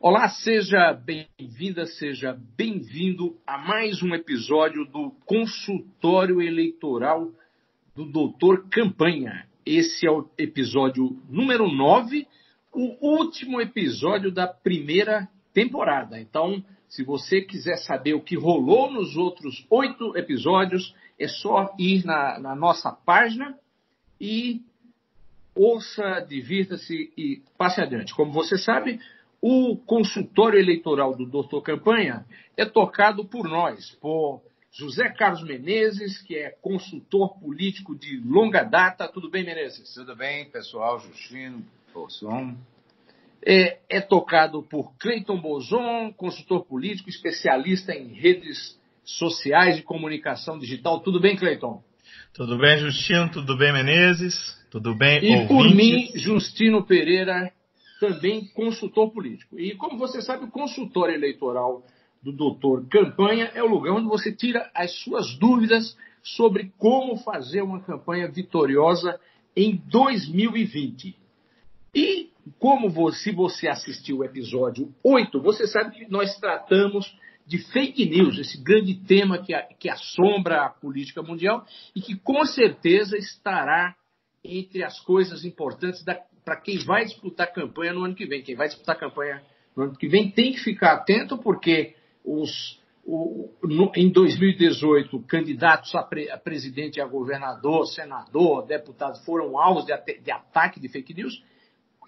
[0.00, 7.32] Olá, seja bem-vinda, seja bem-vindo a mais um episódio do consultório eleitoral
[7.96, 9.48] do Doutor Campanha.
[9.66, 12.28] Esse é o episódio número 9,
[12.72, 16.20] o último episódio da primeira temporada.
[16.20, 22.06] Então, se você quiser saber o que rolou nos outros oito episódios, é só ir
[22.06, 23.58] na, na nossa página
[24.20, 24.62] e
[25.56, 28.14] ouça, divirta-se e passe adiante.
[28.14, 29.00] Como você sabe,
[29.40, 32.24] o consultório eleitoral do Doutor Campanha
[32.56, 39.08] é tocado por nós, por José Carlos Menezes, que é consultor político de longa data.
[39.08, 39.94] Tudo bem, Menezes?
[39.94, 40.98] Tudo bem, pessoal?
[41.00, 42.56] Justino, Bolson.
[43.44, 51.00] É, é tocado por Cleiton Bozon, consultor político, especialista em redes sociais e comunicação digital.
[51.00, 51.82] Tudo bem, Cleiton?
[52.34, 53.30] Tudo bem, Justino?
[53.30, 54.58] Tudo bem, Menezes?
[54.70, 55.76] Tudo bem, E por ouvintes?
[56.14, 57.50] mim, Justino Pereira,
[58.00, 59.58] também consultor político.
[59.58, 61.84] E como você sabe, o consultório eleitoral
[62.22, 67.62] do doutor Campanha é o lugar onde você tira as suas dúvidas sobre como fazer
[67.62, 69.18] uma campanha vitoriosa
[69.56, 71.16] em 2020.
[71.94, 77.12] E como você, se você assistiu o episódio 8, você sabe que nós tratamos
[77.46, 82.44] de fake news, esse grande tema que, que assombra a política mundial e que com
[82.44, 83.96] certeza estará
[84.44, 86.04] entre as coisas importantes
[86.48, 88.42] para quem vai disputar campanha no ano que vem.
[88.42, 89.42] Quem vai disputar campanha
[89.76, 95.94] no ano que vem tem que ficar atento, porque os, o- no- em 2018, candidatos
[95.94, 101.12] a, pre- a presidente, a governador, senador, deputado foram alvos de, de ataque de fake
[101.12, 101.34] news.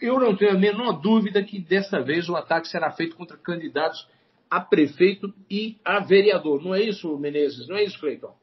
[0.01, 4.09] Eu não tenho a menor dúvida que desta vez o ataque será feito contra candidatos
[4.49, 6.63] a prefeito e a vereador.
[6.65, 7.69] Não é isso, Menezes?
[7.69, 8.35] Não é isso, Cleiton?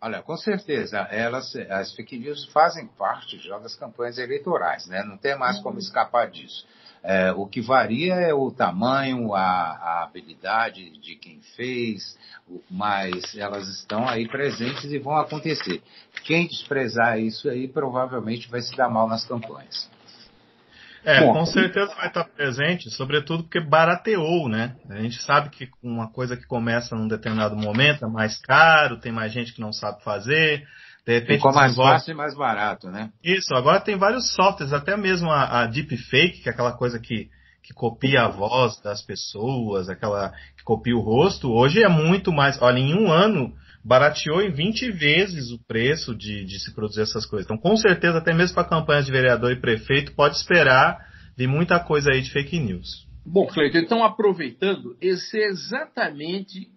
[0.00, 5.02] Olha, com certeza, elas, as fake news fazem parte já das campanhas eleitorais, né?
[5.02, 6.66] Não tem mais como escapar disso.
[7.02, 12.18] É, o que varia é o tamanho, a, a habilidade de quem fez,
[12.70, 15.82] mas elas estão aí presentes e vão acontecer.
[16.24, 19.88] Quem desprezar isso aí provavelmente vai se dar mal nas campanhas.
[21.06, 21.34] É, Bom.
[21.34, 24.74] com certeza vai estar presente, sobretudo porque barateou, né?
[24.90, 29.12] A gente sabe que uma coisa que começa num determinado momento é mais caro, tem
[29.12, 30.66] mais gente que não sabe fazer,
[31.06, 33.10] de repente Ficou mais desenvolve- fácil e mais barato, né?
[33.22, 37.28] Isso, agora tem vários softwares, até mesmo a, a deepfake, que é aquela coisa que,
[37.62, 42.60] que copia a voz das pessoas, aquela que copia o rosto, hoje é muito mais.
[42.60, 43.54] Olha, em um ano
[43.86, 47.46] barateou em 20 vezes o preço de, de se produzir essas coisas.
[47.46, 51.78] Então, com certeza, até mesmo para campanhas de vereador e prefeito, pode esperar vir muita
[51.78, 53.06] coisa aí de fake news.
[53.24, 56.68] Bom, Cleiton, então aproveitando, esse é exatamente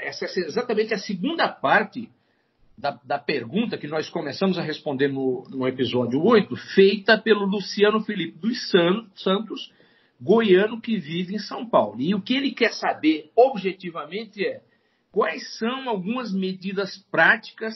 [0.00, 2.10] essa é exatamente a segunda parte
[2.76, 8.00] da, da pergunta que nós começamos a responder no, no episódio 8, feita pelo Luciano
[8.00, 9.72] Felipe dos San- Santos,
[10.20, 12.00] goiano que vive em São Paulo.
[12.00, 14.60] E o que ele quer saber objetivamente é
[15.14, 17.72] quais são algumas medidas práticas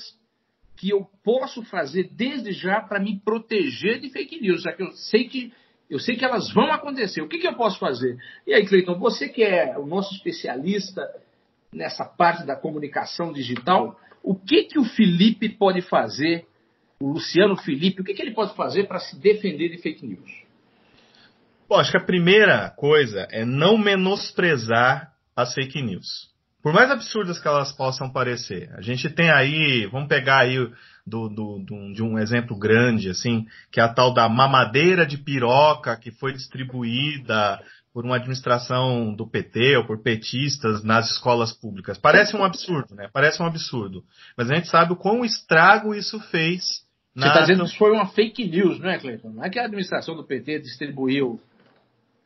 [0.77, 4.91] que eu posso fazer desde já para me proteger de fake news, já que eu
[4.91, 5.53] sei que
[5.89, 7.23] eu sei que elas vão acontecer.
[7.23, 8.19] O que, que eu posso fazer?
[8.47, 11.03] E aí, Cleiton, você que é o nosso especialista
[11.73, 16.45] nessa parte da comunicação digital, o que que o Felipe pode fazer,
[17.01, 20.31] o Luciano Felipe, o que, que ele pode fazer para se defender de fake news?
[21.67, 26.29] Bom, acho que a primeira coisa é não menosprezar as fake news.
[26.69, 28.71] Por mais absurdas que elas possam parecer.
[28.75, 30.59] A gente tem aí, vamos pegar aí
[31.07, 35.17] do, do- do- de um exemplo grande, assim, que é a tal da mamadeira de
[35.17, 37.59] piroca que foi distribuída
[37.91, 41.97] por uma administração do PT ou por petistas nas escolas públicas.
[41.97, 43.09] Parece um absurdo, né?
[43.15, 44.05] Parece um absurdo.
[44.37, 46.85] Mas a gente sabe o quão estrago isso fez
[47.17, 49.31] Você está dizendo que foi uma fake news, não é, Cleiton?
[49.31, 51.41] Não é que a administração do PT distribuiu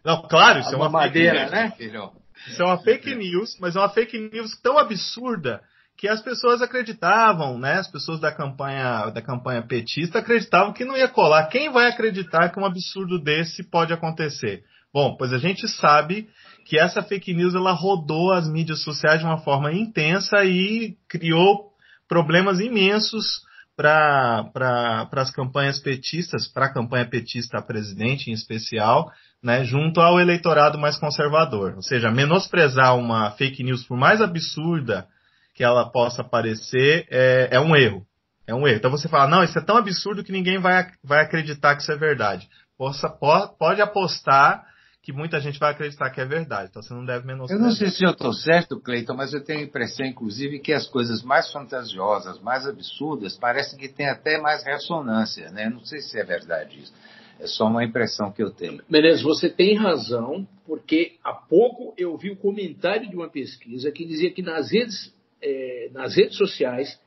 [0.05, 1.71] Não, claro, isso é uma mamadeira, fake né?
[1.79, 2.11] Filho,
[2.49, 5.61] Isso é uma fake news, mas é uma fake news tão absurda
[5.97, 7.75] que as pessoas acreditavam, né?
[7.75, 11.47] As pessoas da campanha da campanha petista acreditavam que não ia colar.
[11.47, 14.65] Quem vai acreditar que um absurdo desse pode acontecer?
[14.93, 16.29] Bom, pois a gente sabe
[16.67, 21.73] que essa fake news ela rodou as mídias sociais de uma forma intensa e criou
[22.09, 23.41] problemas imensos
[23.77, 29.11] para as campanhas petistas, para a campanha petista a presidente em especial,
[29.43, 31.75] né, junto ao eleitorado mais conservador.
[31.77, 35.07] Ou seja, menosprezar uma fake news, por mais absurda
[35.55, 38.07] que ela possa parecer, é, é um erro.
[38.47, 38.77] É um erro.
[38.77, 41.93] Então você fala, não, isso é tão absurdo que ninguém vai, vai acreditar que isso
[41.93, 42.49] é verdade.
[42.77, 44.65] Possa, pode apostar
[45.03, 46.69] que muita gente vai acreditar que é verdade.
[46.71, 47.61] Então você não deve menosprezar.
[47.61, 50.73] Eu não sei se eu estou certo, Cleiton, mas eu tenho a impressão, inclusive, que
[50.73, 55.51] as coisas mais fantasiosas, mais absurdas, parecem que têm até mais ressonância.
[55.51, 55.69] Né?
[55.69, 56.95] Não sei se é verdade isso.
[57.41, 58.81] É só uma impressão que eu tenho.
[58.89, 64.05] Menezes, você tem razão, porque há pouco eu vi o comentário de uma pesquisa que
[64.05, 65.13] dizia que nas redes,
[65.43, 67.01] é, nas redes sociais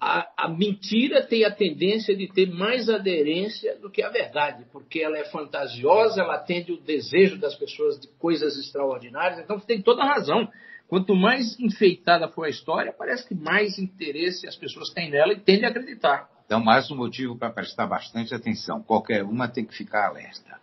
[0.00, 5.00] a, a, mentira tem a tendência de ter mais aderência do que a verdade, porque
[5.00, 9.40] ela é fantasiosa, ela atende o desejo das pessoas de coisas extraordinárias.
[9.40, 10.48] Então, você tem toda a razão.
[10.86, 15.40] Quanto mais enfeitada for a história, parece que mais interesse as pessoas têm nela e
[15.40, 16.28] tendem a acreditar.
[16.46, 18.82] Então, mais um motivo para prestar bastante atenção.
[18.82, 20.58] Qualquer uma tem que ficar alerta.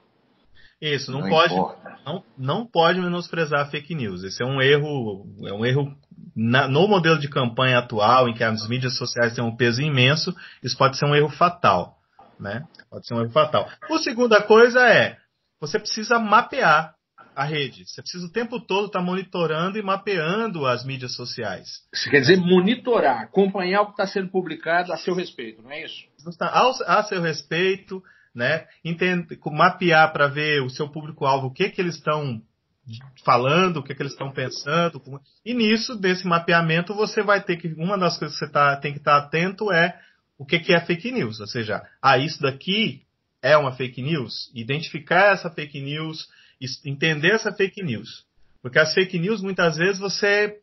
[0.81, 1.55] Isso, não, não pode,
[2.05, 4.23] não, não pode menosprezar a fake news.
[4.23, 5.95] Esse é um erro, é um erro
[6.35, 10.35] na, no modelo de campanha atual, em que as mídias sociais têm um peso imenso,
[10.61, 11.97] isso pode ser um erro fatal.
[12.39, 12.65] Né?
[12.89, 13.69] Pode ser um erro fatal.
[13.89, 15.17] A segunda coisa é,
[15.59, 16.93] você precisa mapear
[17.35, 17.85] a rede.
[17.85, 21.81] Você precisa o tempo todo estar tá monitorando e mapeando as mídias sociais.
[21.93, 25.83] Você quer dizer monitorar, acompanhar o que está sendo publicado a seu respeito, não é
[25.83, 26.05] isso?
[26.39, 28.01] A, a seu respeito,
[28.33, 28.65] né?
[28.83, 32.41] Entender, mapear para ver o seu público-alvo, o que, que eles estão
[33.23, 35.01] falando, o que, que eles estão pensando.
[35.43, 37.67] E nisso, desse mapeamento, você vai ter que.
[37.77, 39.99] Uma das coisas que você tá, tem que estar tá atento é
[40.37, 41.39] o que, que é fake news.
[41.39, 43.03] Ou seja, ah, isso daqui
[43.41, 44.51] é uma fake news.
[44.53, 46.27] Identificar essa fake news,
[46.83, 48.25] entender essa fake news.
[48.61, 50.59] Porque as fake news, muitas vezes, você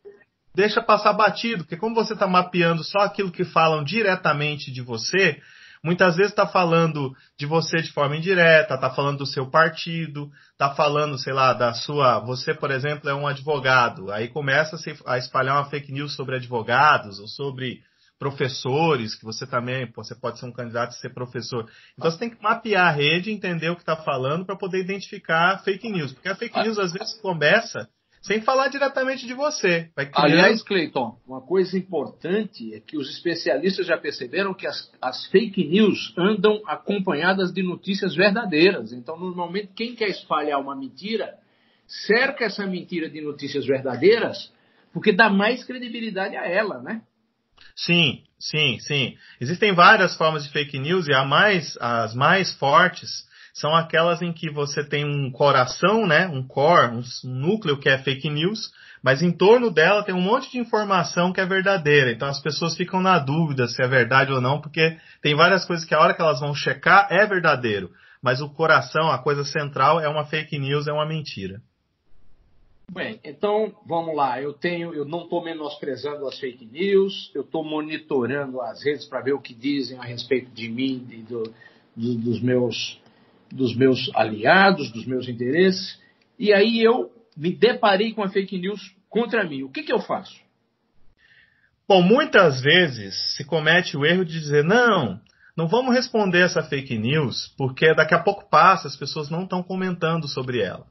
[0.55, 5.41] deixa passar batido, porque como você está mapeando só aquilo que falam diretamente de você,
[5.83, 10.73] muitas vezes está falando de você de forma indireta, está falando do seu partido, está
[10.73, 12.19] falando, sei lá, da sua.
[12.19, 14.11] Você, por exemplo, é um advogado.
[14.11, 17.81] Aí começa a espalhar uma fake news sobre advogados ou sobre
[18.17, 21.69] professores, que você também, você pode ser um candidato a ser professor.
[21.97, 25.61] Então você tem que mapear a rede, entender o que está falando para poder identificar
[25.63, 26.13] fake news.
[26.13, 27.89] Porque a fake news às vezes começa
[28.23, 29.89] sem falar diretamente de você.
[30.13, 35.67] Aliás, Cleiton, uma coisa importante é que os especialistas já perceberam que as, as, fake
[35.67, 38.93] news andam acompanhadas de notícias verdadeiras.
[38.93, 41.37] Então, normalmente, quem quer espalhar uma mentira
[41.85, 44.51] cerca essa mentira de notícias verdadeiras
[44.93, 47.01] porque dá mais credibilidade a ela, né?
[47.75, 49.17] Sim, sim, sim.
[49.41, 54.49] Existem várias formas de fake news e mais, as mais fortes são aquelas em que
[54.49, 58.71] você tem um coração, né, um core, um núcleo que é fake news,
[59.03, 62.11] mas em torno dela tem um monte de informação que é verdadeira.
[62.11, 65.85] Então as pessoas ficam na dúvida se é verdade ou não, porque tem várias coisas
[65.85, 67.91] que a hora que elas vão checar é verdadeiro,
[68.21, 71.61] mas o coração, a coisa central é uma fake news, é uma mentira.
[72.91, 74.41] Bem, então vamos lá.
[74.41, 79.21] Eu tenho, eu não estou menosprezando as fake news, eu estou monitorando as redes para
[79.21, 81.43] ver o que dizem a respeito de mim e do,
[81.95, 82.99] do, dos meus
[83.53, 85.99] dos meus aliados, dos meus interesses,
[86.37, 89.63] e aí eu me deparei com a fake news contra mim.
[89.63, 90.35] O que, que eu faço?
[91.87, 95.19] Bom, muitas vezes se comete o erro de dizer, não,
[95.55, 99.61] não vamos responder essa fake news, porque daqui a pouco passa, as pessoas não estão
[99.61, 100.85] comentando sobre ela.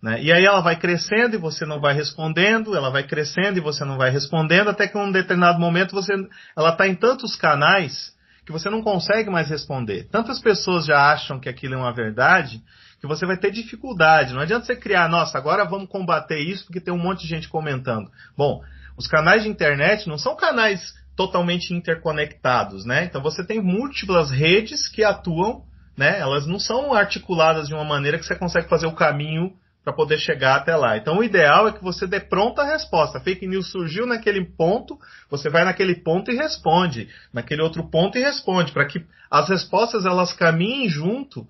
[0.00, 0.22] Né?
[0.22, 3.84] E aí ela vai crescendo e você não vai respondendo, ela vai crescendo e você
[3.84, 6.12] não vai respondendo, até que em um determinado momento você,
[6.56, 8.14] ela está em tantos canais
[8.46, 10.04] que você não consegue mais responder.
[10.04, 12.62] Tantas pessoas já acham que aquilo é uma verdade
[13.00, 14.32] que você vai ter dificuldade.
[14.32, 17.48] Não adianta você criar, nossa, agora vamos combater isso porque tem um monte de gente
[17.48, 18.08] comentando.
[18.36, 18.62] Bom,
[18.96, 23.04] os canais de internet não são canais totalmente interconectados, né?
[23.04, 25.64] Então você tem múltiplas redes que atuam,
[25.96, 26.20] né?
[26.20, 29.52] Elas não são articuladas de uma maneira que você consegue fazer o caminho
[29.86, 30.96] para poder chegar até lá.
[30.96, 33.18] Então, o ideal é que você dê pronta a resposta.
[33.18, 34.98] A fake news surgiu naquele ponto,
[35.30, 40.04] você vai naquele ponto e responde, naquele outro ponto e responde, para que as respostas
[40.04, 41.46] elas caminhem junto,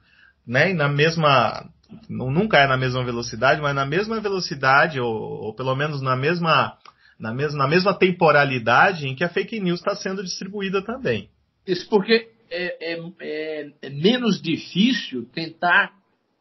[0.47, 1.67] né, na mesma
[2.11, 6.77] nunca é na mesma velocidade, mas na mesma velocidade ou, ou pelo menos na mesma
[7.19, 11.31] na mesma, na mesma temporalidade em que a fake news está sendo distribuída também.
[11.67, 15.93] Isso porque é, é, é, é menos difícil tentar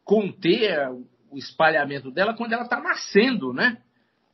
[0.04, 0.90] conter
[1.36, 3.76] o espalhamento dela quando ela está nascendo, né?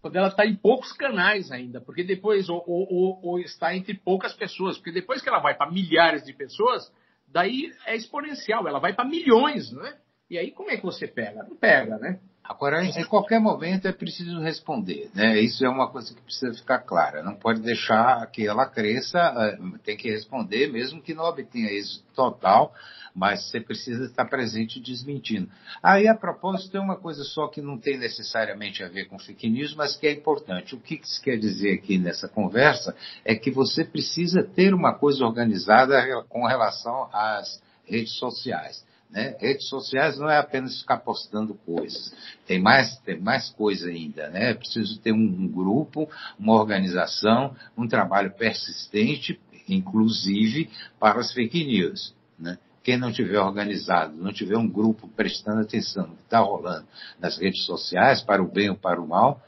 [0.01, 4.33] Quando ela está em poucos canais ainda, porque depois, ou, ou, ou está entre poucas
[4.35, 6.93] pessoas, porque depois que ela vai para milhares de pessoas,
[7.27, 9.97] daí é exponencial, ela vai para milhões, né?
[10.31, 11.43] E aí como é que você pega?
[11.43, 12.21] Não pega, né?
[12.53, 15.41] Agora, em qualquer momento é preciso responder, né?
[15.41, 17.23] Isso é uma coisa que precisa ficar clara.
[17.23, 22.05] Não pode deixar que ela cresça, eh, tem que responder, mesmo que não obtenha êxito
[22.15, 22.75] total,
[23.15, 25.49] mas você precisa estar presente desmentindo.
[25.83, 29.49] Aí, a propósito, tem uma coisa só que não tem necessariamente a ver com fake
[29.49, 30.75] news, mas que é importante.
[30.75, 32.95] O que isso quer dizer aqui nessa conversa
[33.25, 38.85] é que você precisa ter uma coisa organizada com relação às redes sociais.
[39.13, 39.37] Né?
[39.39, 42.15] Redes sociais não é apenas ficar postando coisas,
[42.47, 44.31] tem mais, tem mais coisa ainda.
[44.31, 44.51] Né?
[44.51, 49.39] É preciso ter um, um grupo, uma organização, um trabalho persistente,
[49.69, 52.15] inclusive para as fake news.
[52.39, 52.57] Né?
[52.83, 56.87] Quem não tiver organizado, não tiver um grupo prestando atenção no que está rolando
[57.21, 59.43] nas redes sociais, para o bem ou para o mal,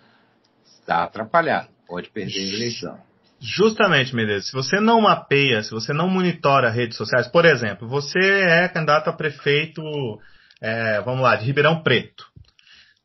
[0.65, 3.14] está atrapalhado, pode perder a eleição.
[3.47, 8.19] Justamente, Menezes, se você não mapeia, se você não monitora redes sociais, por exemplo, você
[8.19, 9.83] é candidato a prefeito,
[10.63, 12.25] é, vamos lá, de Ribeirão Preto.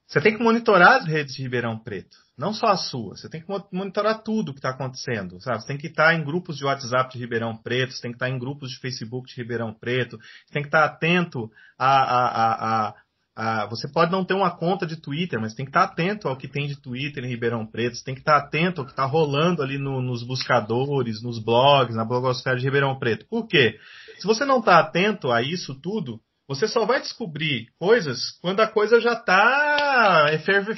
[0.07, 3.17] Você tem que monitorar as redes de Ribeirão Preto, não só a sua.
[3.17, 5.61] Você tem que monitorar tudo o que está acontecendo, sabe?
[5.61, 8.29] Você tem que estar em grupos de WhatsApp de Ribeirão Preto, você tem que estar
[8.29, 12.95] em grupos de Facebook de Ribeirão Preto, você tem que estar atento a, a, a,
[13.41, 16.35] ah, você pode não ter uma conta de Twitter, mas tem que estar atento ao
[16.35, 19.05] que tem de Twitter em Ribeirão Preto, você tem que estar atento ao que está
[19.05, 23.25] rolando ali no, nos buscadores, nos blogs, na blogosfera de Ribeirão Preto.
[23.29, 23.79] Por quê?
[24.17, 26.19] Se você não está atento a isso tudo,
[26.49, 30.25] você só vai descobrir coisas quando a coisa já está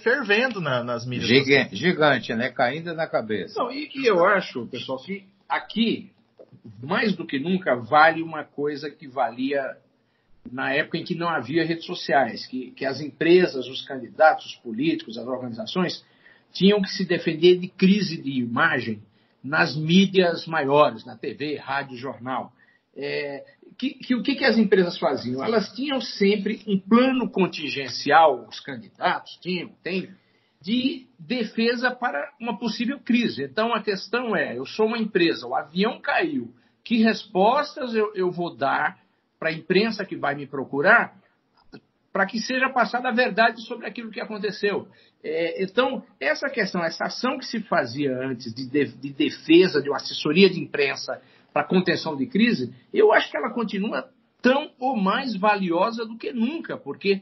[0.04, 1.30] fervendo na, nas mídias.
[1.30, 2.52] Gigante, gigante, né?
[2.52, 3.56] Caindo na cabeça.
[3.58, 6.12] Não, e, e eu acho, pessoal, que aqui,
[6.80, 9.78] mais do que nunca, vale uma coisa que valia
[10.52, 14.56] na época em que não havia redes sociais, que, que as empresas, os candidatos, os
[14.56, 16.04] políticos, as organizações
[16.52, 19.02] tinham que se defender de crise de imagem
[19.44, 22.52] nas mídias maiores, na TV, rádio, jornal.
[22.96, 23.46] É,
[23.78, 25.44] que, que, o que, que as empresas faziam?
[25.44, 30.10] Elas tinham sempre um plano contingencial, os candidatos tinham, têm,
[30.62, 33.44] de defesa para uma possível crise.
[33.44, 36.54] Então a questão é: eu sou uma empresa, o avião caiu,
[36.84, 39.01] que respostas eu, eu vou dar
[39.42, 41.16] para a imprensa que vai me procurar,
[42.14, 44.88] para que seja passada a verdade sobre aquilo que aconteceu.
[45.24, 49.90] É, então, essa questão, essa ação que se fazia antes de, de, de defesa, de
[49.90, 51.20] uma assessoria de imprensa
[51.52, 54.08] para contenção de crise, eu acho que ela continua
[54.44, 57.20] tão ou mais valiosa do que nunca, porque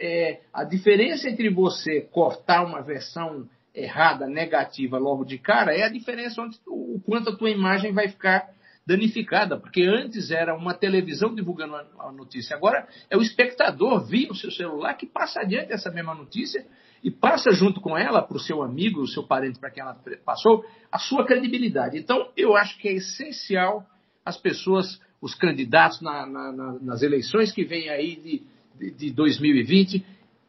[0.00, 5.90] é, a diferença entre você cortar uma versão errada, negativa, logo de cara, é a
[5.90, 8.48] diferença onde, o quanto a tua imagem vai ficar
[8.88, 14.34] danificada, porque antes era uma televisão divulgando a notícia, agora é o espectador via o
[14.34, 16.66] seu celular que passa adiante essa mesma notícia
[17.04, 19.94] e passa junto com ela para o seu amigo, o seu parente para quem ela
[20.24, 21.98] passou, a sua credibilidade.
[21.98, 23.86] Então, eu acho que é essencial
[24.24, 28.42] as pessoas, os candidatos na, na, nas eleições que vêm aí de,
[28.78, 30.02] de, de 2020,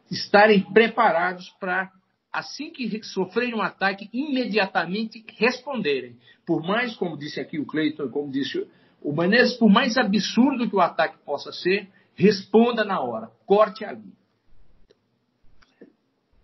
[0.10, 1.91] estarem preparados para
[2.32, 6.18] assim que sofrerem um ataque, imediatamente responderem.
[6.46, 8.68] Por mais, como disse aqui o Cleiton, como disse
[9.02, 14.14] o Menezes, por mais absurdo que o ataque possa ser, responda na hora, corte ali.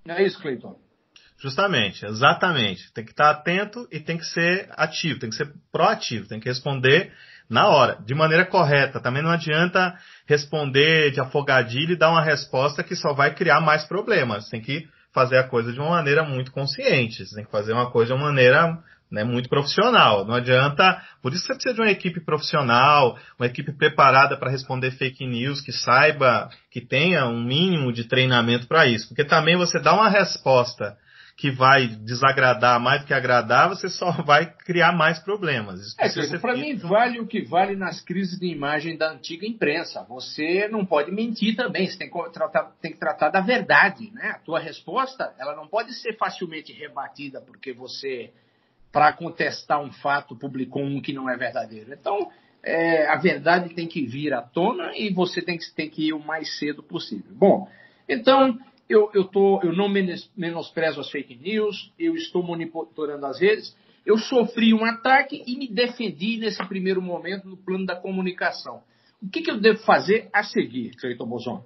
[0.06, 0.80] Não é isso, Cleiton?
[1.38, 2.92] Justamente, exatamente.
[2.94, 6.48] Tem que estar atento e tem que ser ativo, tem que ser proativo, tem que
[6.48, 7.12] responder
[7.50, 9.00] na hora, de maneira correta.
[9.00, 13.84] Também não adianta responder de afogadilho e dar uma resposta que só vai criar mais
[13.84, 14.50] problemas.
[14.50, 17.26] Tem que fazer a coisa de uma maneira muito consciente.
[17.26, 18.78] Você tem que fazer uma coisa de uma maneira
[19.10, 20.26] né, muito profissional.
[20.26, 21.02] Não adianta.
[21.22, 25.62] Por isso você precisa de uma equipe profissional, uma equipe preparada para responder fake news,
[25.62, 29.08] que saiba, que tenha um mínimo de treinamento para isso.
[29.08, 30.98] Porque também você dá uma resposta
[31.38, 35.94] que vai desagradar mais do que agradar, você só vai criar mais problemas.
[36.00, 40.06] é, para mim vale o que vale nas crises de imagem da antiga imprensa.
[40.08, 44.12] Você não pode mentir também, você tem que tratar, tem que tratar da verdade.
[44.14, 44.30] Né?
[44.36, 48.32] A tua resposta ela não pode ser facilmente rebatida porque você,
[48.90, 51.94] para contestar um fato, publicou um que não é verdadeiro.
[51.94, 52.32] Então,
[52.64, 56.14] é, a verdade tem que vir à tona e você tem que, tem que ir
[56.14, 57.36] o mais cedo possível.
[57.36, 57.68] Bom,
[58.08, 58.58] então
[58.90, 63.76] eu, eu, tô, eu não menosprezo as fake news, eu estou monitorando as redes.
[64.06, 68.82] Eu sofri um ataque e me defendi nesse primeiro momento no plano da comunicação.
[69.22, 71.66] O que, que eu devo fazer a seguir, Cleiton Bozon?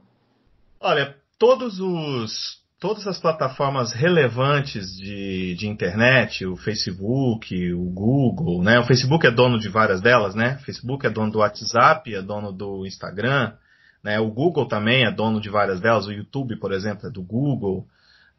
[0.79, 8.79] Olha, todos os, todas as plataformas relevantes de, de internet, o Facebook, o Google, né?
[8.79, 10.57] O Facebook é dono de várias delas, né?
[10.61, 13.53] O Facebook é dono do WhatsApp, é dono do Instagram,
[14.03, 14.19] né?
[14.19, 17.87] O Google também é dono de várias delas, o YouTube, por exemplo, é do Google.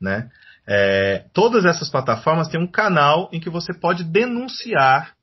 [0.01, 0.31] Né?
[0.67, 5.15] É, todas essas plataformas têm um canal em que você pode denunciar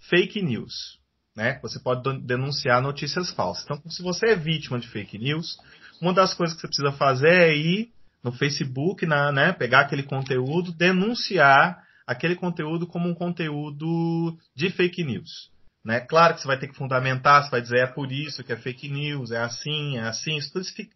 [0.00, 0.98] fake news.
[1.34, 1.58] Né?
[1.62, 3.64] Você pode denunciar notícias falsas.
[3.64, 5.58] Então, se você é vítima de fake news,
[6.00, 7.90] uma das coisas que você precisa fazer é ir
[8.22, 15.04] no Facebook, na, né, pegar aquele conteúdo, denunciar aquele conteúdo como um conteúdo de fake
[15.04, 15.50] news.
[15.86, 16.00] Né?
[16.00, 18.56] Claro que você vai ter que fundamentar, você vai dizer é por isso que é
[18.56, 20.36] fake news, é assim, é assim,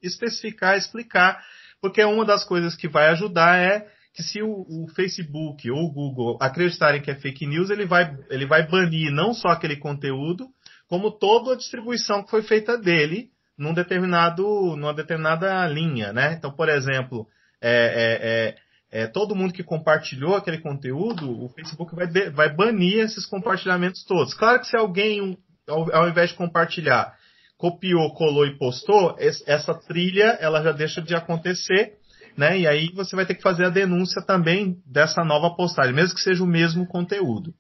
[0.03, 1.41] especificar, explicar,
[1.81, 5.93] porque uma das coisas que vai ajudar é que se o, o, Facebook ou o
[5.93, 10.49] Google acreditarem que é fake news, ele vai, ele vai banir não só aquele conteúdo,
[10.89, 14.43] como toda a distribuição que foi feita dele num determinado,
[14.77, 16.35] numa determinada linha, né?
[16.37, 17.29] Então, por exemplo,
[17.63, 18.57] é, é, é,
[18.91, 24.05] é todo mundo que compartilhou aquele conteúdo, o Facebook vai, de, vai banir esses compartilhamentos
[24.05, 24.35] todos.
[24.35, 27.15] Claro que se alguém, ao, ao invés de compartilhar,
[27.57, 31.93] copiou, colou e postou, essa trilha ela já deixa de acontecer,
[32.37, 32.59] né?
[32.59, 36.23] E aí você vai ter que fazer a denúncia também dessa nova postagem, mesmo que
[36.23, 37.53] seja o mesmo conteúdo.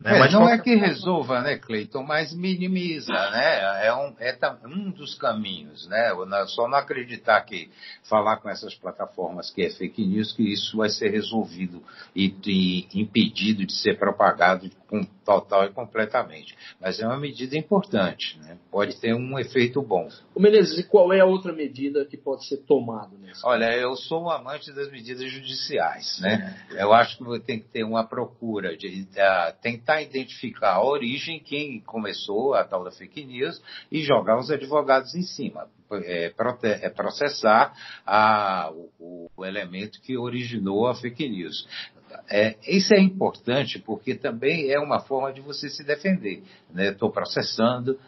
[0.00, 0.16] Né?
[0.16, 3.86] É, não é que resolva, né, Cleiton, mas minimiza, né?
[3.86, 6.14] É um, é um dos caminhos, né?
[6.46, 7.68] Só não acreditar que
[8.04, 11.82] falar com essas plataformas que é fake news, que isso vai ser resolvido
[12.14, 16.56] e, e impedido de ser propagado com total e completamente.
[16.80, 18.56] Mas é uma medida importante, né?
[18.70, 20.08] pode ter um efeito bom.
[20.34, 23.10] O Menezes, e qual é a outra medida que pode ser tomada?
[23.20, 26.18] Nesse Olha, eu sou um amante das medidas judiciais.
[26.20, 26.56] Né?
[26.70, 31.80] Eu acho que tem que ter uma procura de uh, tentar identificar a origem, quem
[31.80, 35.66] começou a tal da fake news, e jogar os advogados em cima.
[35.90, 36.30] É,
[36.62, 37.72] é processar
[38.04, 41.66] a, o, o elemento que originou a fake news.
[42.30, 46.42] É, isso é importante porque também é uma forma de você se defender.
[46.76, 47.14] Estou né?
[47.14, 47.98] processando,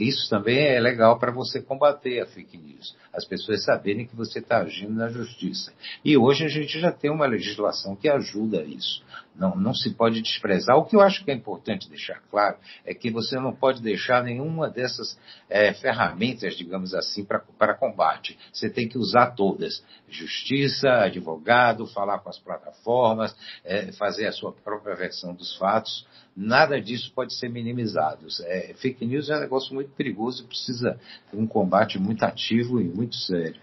[0.00, 2.96] isso também é legal para você combater a fake news.
[3.12, 5.72] As pessoas saberem que você está agindo na justiça.
[6.02, 9.04] E hoje a gente já tem uma legislação que ajuda isso.
[9.36, 10.76] Não, não se pode desprezar.
[10.76, 14.24] O que eu acho que é importante deixar claro é que você não pode deixar
[14.24, 15.18] nenhuma dessas
[15.50, 18.38] é, ferramentas, digamos assim, para combate.
[18.52, 19.84] Você tem que usar todas.
[20.08, 26.06] Justiça, advogado, falar com as plataformas, é, fazer a sua própria versão dos fatos
[26.38, 28.26] nada disso pode ser minimizado.
[28.42, 30.98] É, fake news é um negócio muito perigoso e precisa
[31.32, 33.60] de um combate muito ativo e muito sério.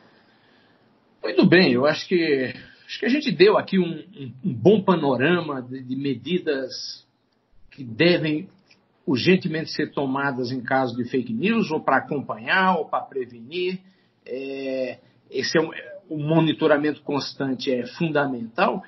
[1.24, 2.54] Muito bem, eu acho que,
[2.86, 7.08] acho que a gente deu aqui um, um, um bom panorama de, de, medidas
[7.72, 8.50] que devem
[9.08, 13.80] urgentemente ser tomadas em caso de fake news, ou para acompanhar, ou para prevenir.
[14.26, 15.00] É,
[15.32, 15.72] esse é um,
[16.10, 18.84] o monitoramento constante é fundamental.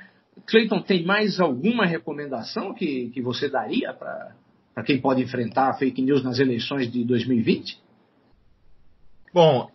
[0.45, 6.01] Cleiton, tem mais alguma recomendação que, que você daria para quem pode enfrentar a fake
[6.01, 7.79] news nas eleições de 2020?
[9.33, 9.69] Bom,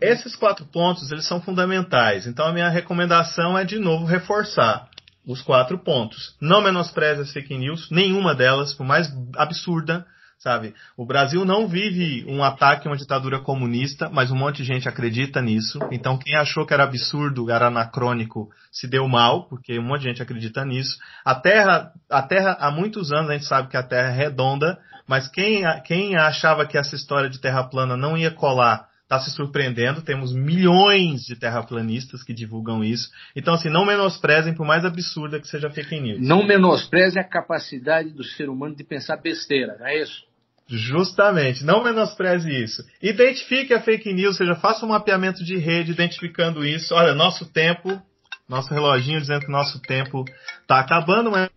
[0.00, 2.26] esses quatro pontos eles são fundamentais.
[2.26, 4.88] Então a minha recomendação é de novo reforçar
[5.26, 6.36] os quatro pontos.
[6.40, 10.06] Não menospreze as fake news, nenhuma delas, por mais absurda
[10.42, 10.74] sabe?
[10.96, 14.88] O Brasil não vive um ataque a uma ditadura comunista, mas um monte de gente
[14.88, 15.78] acredita nisso.
[15.92, 20.08] Então quem achou que era absurdo, era anacrônico, se deu mal, porque um monte de
[20.08, 20.98] gente acredita nisso.
[21.24, 24.78] A Terra, a Terra há muitos anos a gente sabe que a Terra é redonda,
[25.06, 29.30] mas quem, quem achava que essa história de Terra plana não ia colar está se
[29.30, 30.02] surpreendendo.
[30.02, 33.10] Temos milhões de terraplanistas que divulgam isso.
[33.36, 36.26] Então, assim, não menosprezem, por mais absurda que seja fake news.
[36.26, 40.31] Não menospreze a capacidade do ser humano de pensar besteira, não é isso?
[40.74, 42.82] Justamente, não menospreze isso.
[43.02, 46.94] Identifique a fake news, ou seja, faça um mapeamento de rede identificando isso.
[46.94, 48.00] Olha, nosso tempo,
[48.48, 50.24] nosso reloginho dizendo que nosso tempo
[50.62, 51.50] está acabando, mas.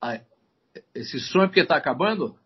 [0.00, 0.18] Ah,
[0.94, 2.38] esse som é porque está acabando?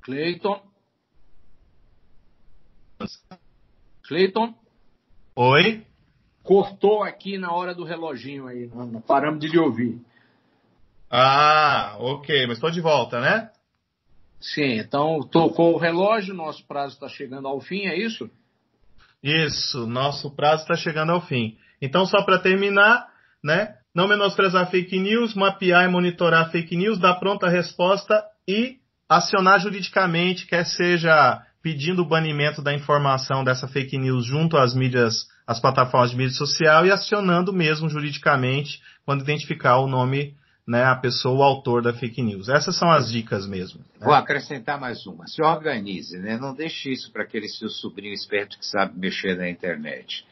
[0.00, 0.62] Cleiton?
[4.02, 4.54] Cleiton?
[5.36, 5.89] Oi?
[6.42, 10.00] Cortou aqui na hora do reloginho aí, não, paramos de lhe ouvir.
[11.10, 13.50] Ah, ok, mas estou de volta, né?
[14.40, 18.30] Sim, então tocou o relógio, nosso prazo está chegando ao fim, é isso?
[19.22, 21.58] Isso, nosso prazo está chegando ao fim.
[21.80, 23.08] Então, só para terminar,
[23.44, 23.76] né?
[23.94, 30.46] Não menosprezar fake news, mapear e monitorar fake news, dar pronta resposta e acionar juridicamente,
[30.46, 36.12] quer seja pedindo o banimento da informação dessa fake news junto às mídias as plataformas
[36.12, 41.42] de mídia social e acionando mesmo juridicamente quando identificar o nome, né, a pessoa, o
[41.42, 42.48] autor da fake news.
[42.48, 43.80] Essas são as dicas mesmo.
[43.80, 44.06] Né?
[44.06, 45.26] Vou acrescentar mais uma.
[45.26, 46.38] Se organize, né?
[46.38, 50.24] Não deixe isso para aquele seu sobrinho esperto que sabe mexer na internet.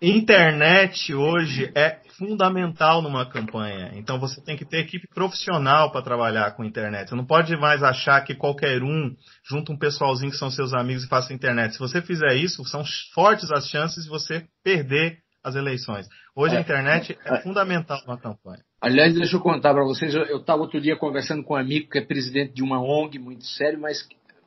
[0.00, 3.92] Internet hoje é fundamental numa campanha.
[3.94, 7.08] Então você tem que ter equipe profissional para trabalhar com internet.
[7.08, 9.14] Você não pode mais achar que qualquer um
[9.48, 11.72] junta um pessoalzinho que são seus amigos e faça internet.
[11.72, 12.82] Se você fizer isso, são
[13.14, 16.08] fortes as chances de você perder as eleições.
[16.34, 18.62] Hoje é, a internet é, é fundamental numa campanha.
[18.80, 21.98] Aliás, deixa eu contar para vocês, eu estava outro dia conversando com um amigo que
[21.98, 24.06] é presidente de uma ONG muito sério, mas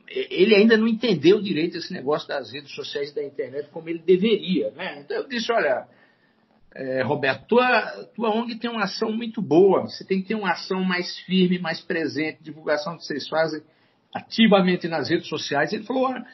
[0.09, 3.99] ele ainda não entendeu direito esse negócio das redes sociais e da internet como ele
[3.99, 4.71] deveria.
[4.71, 5.01] Né?
[5.01, 5.87] Então eu disse, olha,
[6.73, 7.81] é, Roberto, tua,
[8.15, 11.59] tua ONG tem uma ação muito boa, você tem que ter uma ação mais firme,
[11.59, 13.61] mais presente, divulgação que vocês fazem
[14.13, 15.71] ativamente nas redes sociais.
[15.71, 16.25] Ele falou, olha,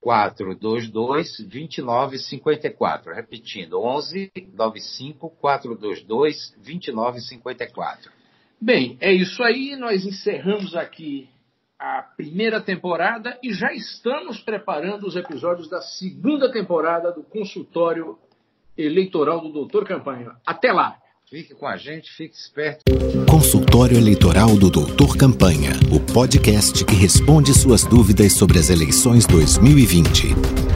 [0.00, 3.14] 422 2954.
[3.14, 8.10] Repetindo, 11 95 422 2954.
[8.60, 9.76] Bem, é isso aí.
[9.76, 11.28] Nós encerramos aqui
[11.78, 18.18] a primeira temporada e já estamos preparando os episódios da segunda temporada do consultório
[18.78, 20.32] eleitoral do Doutor Campanha.
[20.46, 20.96] Até lá!
[21.28, 22.84] Fique com a gente, fique esperto.
[23.30, 30.67] Consultório Eleitoral do Doutor Campanha, o podcast que responde suas dúvidas sobre as eleições 2020.